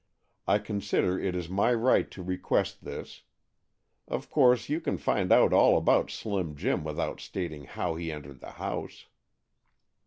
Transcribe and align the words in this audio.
I 0.47 0.57
consider 0.57 1.19
it 1.19 1.35
is 1.35 1.47
my 1.47 1.71
right 1.75 2.09
to 2.09 2.23
request 2.23 2.83
this. 2.85 3.21
Of 4.07 4.31
course 4.31 4.67
you 4.67 4.81
can 4.81 4.97
find 4.97 5.31
out 5.31 5.53
all 5.53 5.77
about 5.77 6.09
Slim 6.09 6.55
Jim 6.55 6.83
without 6.83 7.19
stating 7.21 7.65
how 7.65 7.93
he 7.93 8.11
entered 8.11 8.39
the 8.39 8.53
house." 8.53 9.05